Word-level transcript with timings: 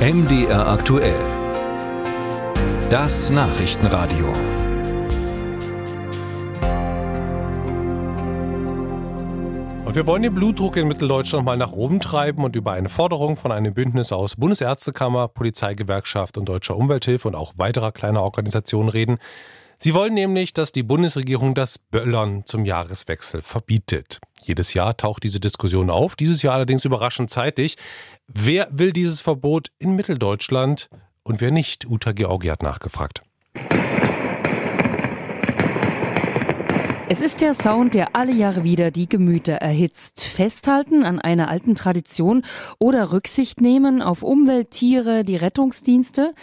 MDR 0.00 0.66
aktuell. 0.66 1.20
Das 2.88 3.28
Nachrichtenradio. 3.28 4.28
Und 9.84 9.94
wir 9.94 10.06
wollen 10.06 10.22
den 10.22 10.34
Blutdruck 10.34 10.78
in 10.78 10.88
Mitteldeutschland 10.88 11.44
mal 11.44 11.58
nach 11.58 11.72
oben 11.72 12.00
treiben 12.00 12.44
und 12.44 12.56
über 12.56 12.72
eine 12.72 12.88
Forderung 12.88 13.36
von 13.36 13.52
einem 13.52 13.74
Bündnis 13.74 14.10
aus 14.10 14.36
Bundesärztekammer, 14.36 15.28
Polizeigewerkschaft 15.28 16.38
und 16.38 16.48
Deutscher 16.48 16.78
Umwelthilfe 16.78 17.28
und 17.28 17.34
auch 17.34 17.52
weiterer 17.58 17.92
kleiner 17.92 18.22
Organisationen 18.22 18.88
reden. 18.88 19.18
Sie 19.82 19.94
wollen 19.94 20.12
nämlich, 20.12 20.52
dass 20.52 20.72
die 20.72 20.82
Bundesregierung 20.82 21.54
das 21.54 21.78
Böllern 21.78 22.44
zum 22.44 22.66
Jahreswechsel 22.66 23.40
verbietet. 23.40 24.18
Jedes 24.42 24.74
Jahr 24.74 24.94
taucht 24.94 25.22
diese 25.22 25.40
Diskussion 25.40 25.88
auf, 25.88 26.16
dieses 26.16 26.42
Jahr 26.42 26.54
allerdings 26.54 26.84
überraschend 26.84 27.30
zeitig. 27.30 27.76
Wer 28.26 28.68
will 28.70 28.92
dieses 28.92 29.22
Verbot 29.22 29.68
in 29.78 29.96
Mitteldeutschland 29.96 30.90
und 31.22 31.40
wer 31.40 31.50
nicht? 31.50 31.86
Uta 31.86 32.12
Georgi 32.12 32.48
hat 32.48 32.62
nachgefragt. 32.62 33.22
Es 37.12 37.20
ist 37.20 37.40
der 37.40 37.54
Sound, 37.54 37.94
der 37.94 38.14
alle 38.14 38.30
Jahre 38.30 38.62
wieder 38.62 38.92
die 38.92 39.08
Gemüter 39.08 39.54
erhitzt. 39.54 40.22
Festhalten 40.22 41.02
an 41.02 41.18
einer 41.18 41.48
alten 41.48 41.74
Tradition 41.74 42.44
oder 42.78 43.10
Rücksicht 43.10 43.60
nehmen 43.60 44.00
auf 44.00 44.22
Umwelt, 44.22 44.70
Tiere, 44.70 45.24
die 45.24 45.34
Rettungsdienste. 45.34 46.34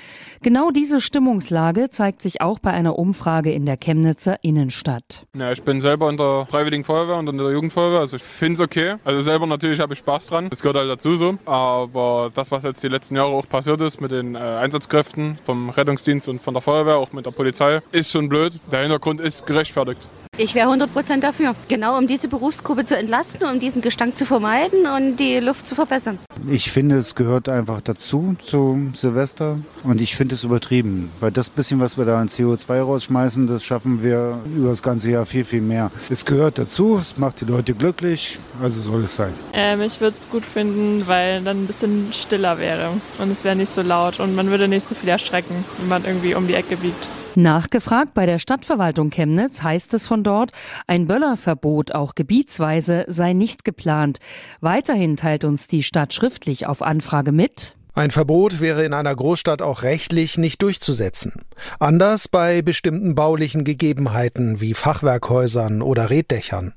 Genau 0.42 0.72
diese 0.72 1.00
Stimmungslage 1.00 1.90
zeigt 1.90 2.22
sich 2.22 2.42
auch 2.42 2.60
bei 2.60 2.72
einer 2.72 3.00
Umfrage 3.00 3.54
in 3.54 3.66
der 3.66 3.78
Chemnitzer 3.78 4.40
Innenstadt. 4.42 5.26
Ja, 5.38 5.54
ich 5.54 5.64
bin 5.64 5.80
selber 5.80 6.10
in 6.10 6.18
der 6.18 6.46
Freiwilligen 6.52 6.84
Feuerwehr 6.84 7.16
und 7.16 7.30
in 7.30 7.38
der 7.38 7.50
Jugendfeuerwehr, 7.50 8.00
also 8.00 8.18
ich 8.18 8.24
finde 8.24 8.56
es 8.56 8.60
okay. 8.60 8.96
Also 9.06 9.22
selber 9.22 9.48
natürlich 9.48 9.80
habe 9.80 9.94
ich 9.94 10.00
Spaß 10.00 10.28
dran, 10.28 10.50
das 10.50 10.62
gehört 10.62 10.76
halt 10.76 10.90
dazu 10.90 11.16
so. 11.16 11.38
Aber 11.46 12.30
das, 12.36 12.52
was 12.52 12.64
jetzt 12.64 12.84
die 12.84 12.90
letzten 12.90 13.16
Jahre 13.16 13.30
auch 13.30 13.48
passiert 13.48 13.82
ist 13.82 14.02
mit 14.02 14.12
den 14.12 14.36
äh, 14.36 14.40
Einsatzkräften 14.40 15.40
vom 15.46 15.70
Rettungsdienst 15.70 16.28
und 16.28 16.42
von 16.42 16.54
der 16.54 16.62
Feuerwehr, 16.62 16.98
auch 16.98 17.14
mit 17.14 17.26
der 17.26 17.32
Polizei, 17.32 17.80
ist 17.94 18.12
schon 18.12 18.28
blöd. 18.28 18.60
Der 18.70 18.82
Hintergrund 18.82 19.22
ist 19.22 19.46
gerechtfertigt. 19.46 20.10
Ich 20.40 20.54
wäre 20.54 20.68
100 20.68 20.94
Prozent 20.94 21.24
dafür. 21.24 21.56
Genau, 21.68 21.98
um 21.98 22.06
diese 22.06 22.28
Berufsgruppe 22.28 22.84
zu 22.84 22.96
entlasten, 22.96 23.48
um 23.48 23.60
diesen 23.60 23.82
Gestank 23.82 24.16
zu 24.16 24.26
vermeiden 24.26 24.86
und 24.86 25.18
die 25.18 25.40
Luft 25.40 25.66
zu 25.66 25.74
verbessern. 25.74 26.20
Ich 26.48 26.72
finde, 26.72 26.98
es 26.98 27.16
gehört 27.16 27.50
einfach 27.50 27.82
dazu, 27.82 28.36
zu 28.44 28.92
Silvester. 28.94 29.58
Und 29.84 30.00
ich 30.00 30.16
finde 30.16 30.36
es 30.36 30.44
übertrieben. 30.44 31.10
Weil 31.20 31.32
das 31.32 31.50
bisschen, 31.50 31.80
was 31.80 31.98
wir 31.98 32.06
da 32.06 32.22
an 32.22 32.28
CO2 32.28 32.82
rausschmeißen, 32.82 33.48
das 33.48 33.66
schaffen 33.66 34.04
wir 34.04 34.40
über 34.56 34.70
das 34.70 34.84
ganze 34.84 35.10
Jahr 35.10 35.26
viel, 35.26 35.44
viel 35.44 35.62
mehr. 35.62 35.90
Es 36.10 36.24
gehört 36.24 36.60
dazu, 36.60 37.00
es 37.02 37.18
macht 37.18 37.42
die 37.42 37.46
Leute 37.46 37.74
glücklich, 37.74 38.38
also 38.62 38.80
soll 38.80 39.06
es 39.06 39.16
sein. 39.16 39.34
Ähm, 39.54 39.82
ich 39.82 40.00
würde 40.00 40.16
es 40.16 40.30
gut 40.30 40.46
finden, 40.46 41.08
weil 41.08 41.42
dann 41.42 41.64
ein 41.64 41.68
bisschen 41.68 42.14
stiller 42.14 42.60
wäre. 42.60 42.92
Und 43.18 43.32
es 43.32 43.44
wäre 43.44 43.56
nicht 43.56 43.74
so 43.74 43.82
laut 43.82 44.20
und 44.20 44.36
man 44.36 44.52
würde 44.52 44.68
nicht 44.68 44.88
so 44.88 44.94
viel 44.94 45.10
erschrecken, 45.10 45.66
wenn 45.80 45.88
man 45.88 46.06
irgendwie 46.06 46.36
um 46.36 46.48
die 46.48 46.54
Ecke 46.54 46.78
biegt. 46.78 47.08
Nachgefragt 47.38 48.16
bei 48.16 48.26
der 48.26 48.40
Stadtverwaltung 48.40 49.12
Chemnitz 49.12 49.62
heißt 49.62 49.94
es 49.94 50.08
von 50.08 50.24
dort, 50.24 50.54
ein 50.88 51.06
Böllerverbot 51.06 51.92
auch 51.92 52.16
gebietsweise 52.16 53.06
sei 53.08 53.34
nicht 53.34 53.64
geplant. 53.64 54.18
Weiterhin 54.60 55.18
teilt 55.18 55.44
uns 55.44 55.68
die 55.68 55.84
Stadt 55.84 56.16
schriftlich 56.16 56.66
auf 56.66 56.82
Anfrage 56.82 57.32
mit. 57.32 57.76
Ein 57.94 58.10
Verbot 58.10 58.60
wäre 58.60 58.84
in 58.86 58.94
einer 58.94 59.16
Großstadt 59.16 59.62
auch 59.62 59.84
rechtlich 59.84 60.40
nicht 60.40 60.64
durchzusetzen. 60.64 61.34
Anders 61.78 62.28
bei 62.28 62.64
bestimmten 62.64 63.14
baulichen 63.14 63.64
Gegebenheiten 63.64 64.60
wie 64.60 64.74
Fachwerkhäusern 64.74 65.84
oder 65.84 66.10
Reddächern. 66.10 66.74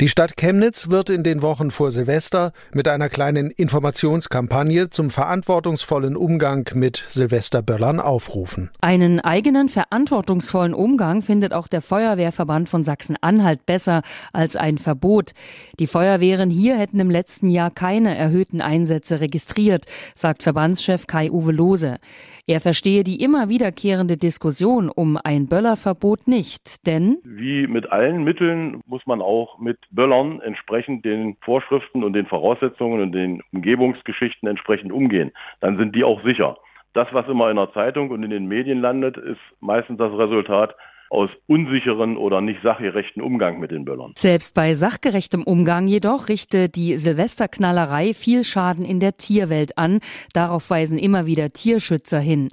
Die 0.00 0.08
Stadt 0.08 0.36
Chemnitz 0.36 0.90
wird 0.90 1.10
in 1.10 1.22
den 1.22 1.42
Wochen 1.42 1.70
vor 1.70 1.90
Silvester 1.90 2.52
mit 2.72 2.88
einer 2.88 3.08
kleinen 3.08 3.50
Informationskampagne 3.50 4.90
zum 4.90 5.10
verantwortungsvollen 5.10 6.16
Umgang 6.16 6.68
mit 6.74 7.04
Silvesterböllern 7.08 8.00
aufrufen. 8.00 8.70
Einen 8.80 9.20
eigenen 9.20 9.68
verantwortungsvollen 9.68 10.74
Umgang 10.74 11.22
findet 11.22 11.52
auch 11.52 11.68
der 11.68 11.82
Feuerwehrverband 11.82 12.68
von 12.68 12.84
Sachsen-Anhalt 12.84 13.66
besser 13.66 14.02
als 14.32 14.56
ein 14.56 14.78
Verbot. 14.78 15.32
Die 15.78 15.86
Feuerwehren 15.86 16.50
hier 16.50 16.76
hätten 16.76 17.00
im 17.00 17.10
letzten 17.10 17.48
Jahr 17.48 17.70
keine 17.70 18.16
erhöhten 18.16 18.60
Einsätze 18.60 19.20
registriert, 19.20 19.86
sagt 20.14 20.42
Verbandschef 20.42 21.06
Kai-Uwe 21.06 21.52
Lose. 21.52 21.98
Er 22.46 22.60
verstehe 22.60 23.04
die 23.04 23.22
immer 23.22 23.48
wiederkehrende 23.48 24.16
Diskussion 24.16 24.88
um 24.88 25.16
ein 25.16 25.46
Böllerverbot 25.46 26.26
nicht, 26.26 26.86
denn 26.86 27.18
wie 27.24 27.66
mit 27.68 27.92
allen 27.92 28.24
Mitteln 28.24 28.80
muss 28.86 29.02
man 29.06 29.20
auch 29.20 29.58
mit 29.62 29.78
Böllern 29.90 30.40
entsprechend 30.40 31.04
den 31.04 31.36
Vorschriften 31.40 32.04
und 32.04 32.12
den 32.12 32.26
Voraussetzungen 32.26 33.00
und 33.00 33.12
den 33.12 33.42
Umgebungsgeschichten 33.52 34.48
entsprechend 34.48 34.92
umgehen. 34.92 35.32
Dann 35.60 35.78
sind 35.78 35.94
die 35.94 36.04
auch 36.04 36.22
sicher. 36.24 36.58
Das, 36.92 37.08
was 37.12 37.26
immer 37.28 37.50
in 37.50 37.56
der 37.56 37.72
Zeitung 37.72 38.10
und 38.10 38.22
in 38.22 38.30
den 38.30 38.46
Medien 38.46 38.80
landet, 38.80 39.16
ist 39.16 39.40
meistens 39.60 39.98
das 39.98 40.12
Resultat 40.12 40.74
aus 41.12 41.28
unsicheren 41.46 42.16
oder 42.16 42.40
nicht 42.40 42.60
sachgerechten 42.62 43.22
Umgang 43.22 43.60
mit 43.60 43.70
den 43.70 43.84
Böllern. 43.84 44.12
Selbst 44.16 44.54
bei 44.54 44.74
sachgerechtem 44.74 45.42
Umgang 45.42 45.86
jedoch 45.86 46.28
richte 46.28 46.70
die 46.70 46.96
Silvesterknallerei 46.96 48.14
viel 48.14 48.44
Schaden 48.44 48.86
in 48.86 48.98
der 48.98 49.18
Tierwelt 49.18 49.76
an. 49.76 50.00
Darauf 50.32 50.70
weisen 50.70 50.96
immer 50.96 51.26
wieder 51.26 51.50
Tierschützer 51.50 52.18
hin. 52.18 52.48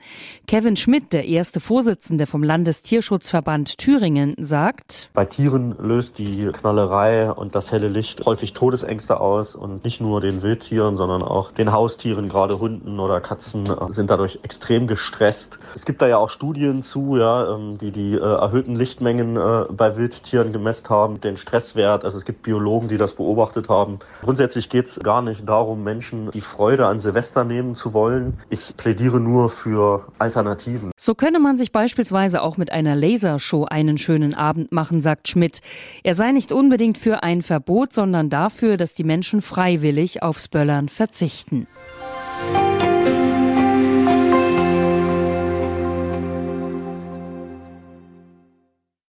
Kevin 0.45 0.75
Schmidt, 0.75 1.13
der 1.13 1.25
erste 1.25 1.61
Vorsitzende 1.61 2.27
vom 2.27 2.43
Landestierschutzverband 2.43 3.77
Thüringen, 3.77 4.35
sagt, 4.37 5.09
bei 5.13 5.23
Tieren 5.23 5.75
löst 5.79 6.19
die 6.19 6.49
Knallerei 6.51 7.31
und 7.31 7.55
das 7.55 7.71
helle 7.71 7.87
Licht 7.87 8.25
häufig 8.25 8.51
Todesängste 8.51 9.21
aus 9.21 9.55
und 9.55 9.85
nicht 9.85 10.01
nur 10.01 10.19
den 10.19 10.41
Wildtieren, 10.41 10.97
sondern 10.97 11.23
auch 11.23 11.53
den 11.53 11.71
Haustieren, 11.71 12.27
gerade 12.27 12.59
Hunden 12.59 12.99
oder 12.99 13.21
Katzen, 13.21 13.69
sind 13.87 14.09
dadurch 14.09 14.39
extrem 14.43 14.87
gestresst. 14.87 15.59
Es 15.75 15.85
gibt 15.85 16.01
da 16.01 16.07
ja 16.07 16.17
auch 16.17 16.29
Studien 16.29 16.83
zu, 16.83 17.15
ja, 17.15 17.55
ähm, 17.55 17.77
die 17.77 17.91
die 17.91 18.15
äh, 18.15 18.48
erhöhten 18.49 18.75
Lichtmengen 18.75 19.37
äh, 19.37 19.65
bei 19.71 19.95
Wildtieren 19.95 20.51
gemessen 20.51 20.89
haben, 20.89 21.21
den 21.21 21.37
Stresswert. 21.37 22.03
Also 22.03 22.17
es 22.17 22.25
gibt 22.25 22.41
Biologen, 22.41 22.89
die 22.89 22.97
das 22.97 23.13
beobachtet 23.13 23.69
haben. 23.69 23.99
Grundsätzlich 24.21 24.69
geht 24.69 24.87
es 24.87 24.99
gar 24.99 25.21
nicht 25.21 25.47
darum, 25.47 25.83
Menschen 25.83 26.31
die 26.31 26.41
Freude 26.41 26.87
an 26.87 26.99
Silvester 26.99 27.43
nehmen 27.43 27.75
zu 27.75 27.93
wollen. 27.93 28.39
Ich 28.49 28.75
plädiere 28.75 29.19
nur 29.19 29.49
für 29.49 30.07
Alternativen. 30.17 30.91
So 30.97 31.13
könne 31.13 31.39
man 31.39 31.57
sich 31.57 31.71
beispielsweise 31.71 32.41
auch 32.41 32.57
mit 32.57 32.71
einer 32.71 32.95
Lasershow 32.95 33.65
einen 33.65 33.99
schönen 33.99 34.33
Abend 34.33 34.71
machen, 34.71 34.99
sagt 34.99 35.27
Schmidt. 35.27 35.61
Er 36.03 36.15
sei 36.15 36.31
nicht 36.31 36.51
unbedingt 36.51 36.97
für 36.97 37.21
ein 37.21 37.43
Verbot, 37.43 37.93
sondern 37.93 38.31
dafür, 38.31 38.77
dass 38.77 38.95
die 38.95 39.03
Menschen 39.03 39.43
freiwillig 39.43 40.23
aufs 40.23 40.47
Böllern 40.47 40.89
verzichten. 40.89 41.67